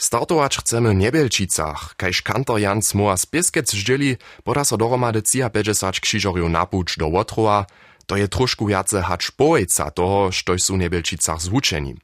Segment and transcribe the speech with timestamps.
[0.00, 1.94] Startować chcemy w Niebielčicach,
[2.24, 7.66] kantor Jan Smoa z Pieskec zdjeli, poda so dohromady 50 krzyżorjów napuć do Łotrowa,
[8.06, 12.00] to je trošku viace hač pojeca toho, što sú v Nebelčicach zvučeni.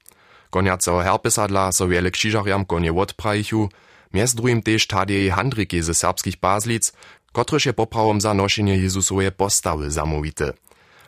[0.51, 3.69] Koniaceho herpesadla so wiele krzyżarjam konie odprajichu,
[4.13, 6.92] między drugim też tadie handryki ze serbskich bazlic,
[7.33, 10.53] kotrež je poprawom za nošenje Jezusowe postawy zamówite.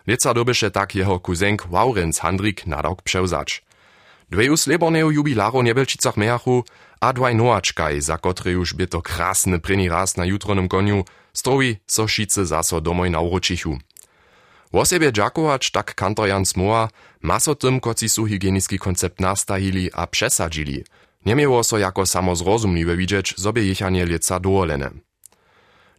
[0.06, 3.67] Lieca dobyše tak jeho kuzenk Waurenc Handrik nadok převzač.
[4.30, 6.64] Dveju sleborneju jubilaru Nebelčicach mejachu
[7.00, 11.76] a dwaj noačkaj, za kotre już by to krasny pryni raz na jutronym koniu, strowi
[11.86, 13.78] so šice zaso domoj na uročichu.
[14.72, 16.88] Wo siebie dziakować tak kantor Jan Smoa,
[17.22, 20.84] ma so tym, koci su higieniski koncept nastahili a przesadzili.
[21.26, 24.90] Nie miało so jako samozrozumliwe widzieć, sobie jechanie lieca doolene.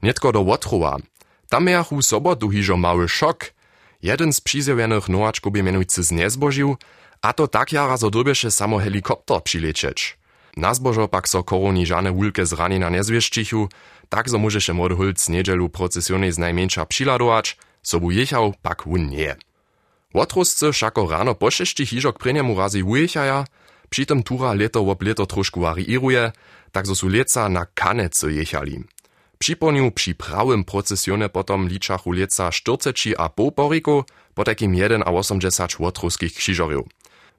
[0.03, 0.97] Nietko do Łotrowa.
[1.49, 3.53] Tam miachu sobotu hižo mały szok.
[4.01, 6.77] Jeden z przyzewionych noaczków by mianujcy zniezbożył,
[7.21, 10.17] a to tak jara zo dobieše samo helikopter przilecieć.
[10.57, 13.69] Na zbożo pak so koroni żane wulke zranina nie zwieszczychu,
[14.09, 19.35] tak zo możeše młody hulc niedzielu procesjonej z najmniejsza przyladować, sobu jechał pak wun nie.
[20.13, 23.45] Łotruscy všako rano po šešti hižok prenjemu razy wujechaja,
[23.89, 26.31] přitom tura leto wob leto trošku variiruje,
[26.71, 28.83] tak zo su leca na kanece jechali.
[29.37, 34.03] Připomniu przy prawym procesjonie potom liczachu leca 40 a pół poriku,
[34.33, 36.87] po takim 1 a 80 łotruskich krzyżorów.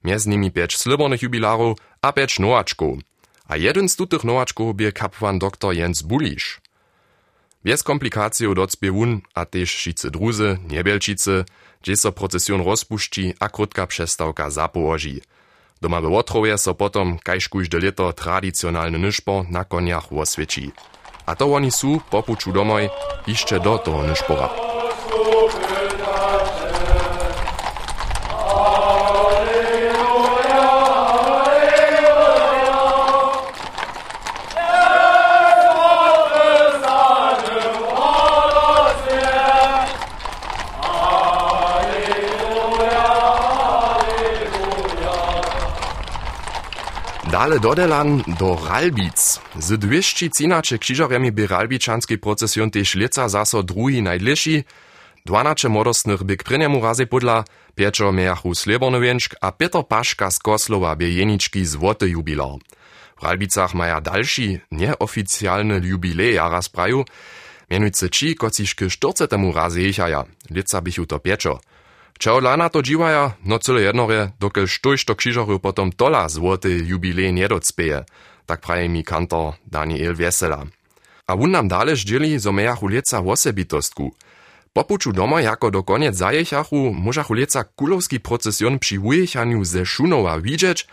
[0.05, 2.99] Między nimi 5 slibornych jubilarów a 5 nowaczków.
[3.49, 6.61] A jeden z tutych nowaczków był kapłan dr Jens Bulisz.
[7.65, 11.45] Bez komplikacji docpie wun, a też šice druzy, niebielčice,
[11.83, 15.21] gdzie so procesjon rozpuści, a krótka przestawka zapołoży.
[15.81, 20.73] Doma we Łotrowie so potom, kajż kujde leto, tradicjonalny nyszpo na koniach oswieci.
[21.27, 22.91] A to oni su, popuču domoj,
[23.27, 24.70] jeszcze do toho nyszpora.
[47.33, 49.41] Dale dodelan do Ralbic.
[49.59, 54.65] Z 213 krzyżarjami by Ralbiczanski procesjon też leca zaso drugi najdleši,
[55.27, 60.97] 12 modostnych by k prynjemu razy podla, Pietro Mejachu Slebonowienczk a Peter Paszka z Koslowa
[60.97, 62.59] by jeniczki złoty jubilar.
[63.21, 67.05] W Ralbicach maja dalszy, nieoficjalny jubilej jara spraju,
[67.71, 69.25] mianujcy ci, kociż k 40
[69.55, 71.61] razy jechaja, leca bychu to Pietro.
[72.21, 77.33] Čau lana to dziwaja, no cyle jednore, dokel štojš to krzyżoru potom tola złoty jubilej
[77.33, 78.05] nie docpeje,
[78.45, 80.69] tak praje mi kantor Daniel Wiesela.
[81.27, 84.13] A wun nam dale ždzieli, zo mejachu lieca wosebitostku.
[84.73, 90.87] Popuču doma jako do koniec zajechachu, możachu lieca kulowski procesjon przy ujechaniu ze Szunowa widzieć,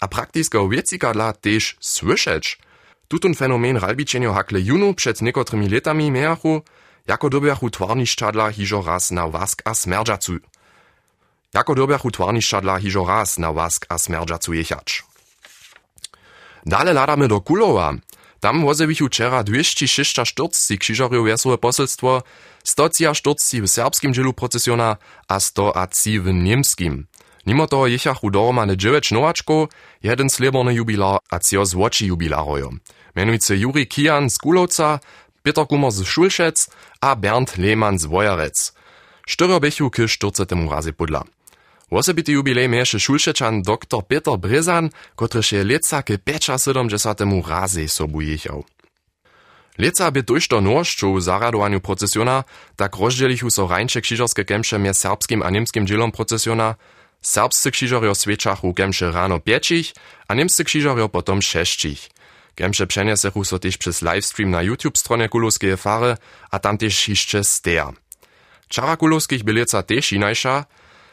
[0.00, 2.58] a praktiskiego wiecikadla też słyszeć.
[3.08, 6.62] Tutun fenomen ralbičenio hakle junu przed niekotrymi letami mejachu,
[7.06, 10.51] jako dobiachu twarniszczadla hižo raz na wask a smerdżacu.
[11.54, 15.02] Jako dobiachu twarniszczadla hižo raz na wask a smerdżacu jechać.
[16.66, 17.94] Dale ladamy do Kulowa.
[18.40, 22.22] Tam wozewichu wczera 246 krzyżorów wesołe poselstwo,
[22.64, 24.96] 140 w serbskim dzielu procesjona
[25.28, 27.06] a 100 aci w niemskim.
[27.46, 29.68] Mimo toho jechachu dohromady 9 nowaczków,
[30.02, 32.70] jeden srebrny jubilar a cio złoci jubilarojo.
[33.16, 35.00] Mianujcy Juri Kijan z Kulowca,
[35.42, 36.70] Peter Kummer z Szulszec
[37.00, 38.72] a Bernd Lehmann z Wojarec.
[39.26, 40.44] Štyro bechu k 40.
[40.70, 41.24] razy podla.
[41.92, 44.00] Wosebity jubilej mieše Šulšečan dr.
[44.08, 47.44] Peter Brezan, kotrež je leca ke 75.
[47.44, 48.64] razy sobu jechał.
[49.76, 52.44] Leca by tojšto nošću w zaradowaniu procesjona,
[52.76, 56.74] tak rozdzielichu so rańcze krzyżorskie kemsze mie serbskim a niemskim dzielom procesjona,
[57.20, 59.92] serbscy krzyżorio sweczachu kemsze rano piecich,
[60.28, 62.08] a niemscy krzyżorio potom sześcich.
[62.54, 66.16] Kemsze przeniesechu so przez livestream na YouTube stronie Kulowskie Fary,
[66.50, 67.92] a tam też jeszcze steja.
[68.68, 69.82] Czara Kulowskich by leca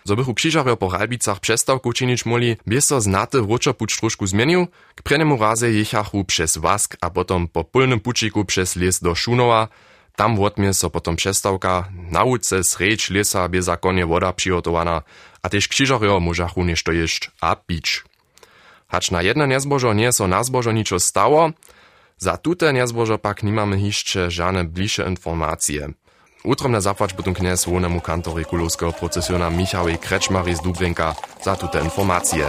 [0.03, 0.33] zo bychu
[0.79, 6.23] po Ralbicach przestawku czynić moli, by so znaty wróczopuć troszku zmienił, k prenemu razie jechachu
[6.23, 9.67] przez Wask a potom po pólnym pučiku przez les do Szunowa,
[10.15, 15.01] tam wotmie so potom przestawka, na ulice srecz lesa by zakonie woda przygotowana,
[15.41, 18.03] a też krzyżarjo możachu nešto jeść a pić.
[18.87, 20.41] Hacz na jedno niezbożo nie so na
[20.73, 21.51] niczo stało,
[22.17, 25.89] za tute niezbożo pak nie mamy jeszcze żadne bliższe informacje.
[26.43, 31.81] Utrom na zapłać potom kniez łonemu kantory kulowskiego procesjona Michały Kreczmary z Dublinka za tute
[31.83, 32.45] informacje.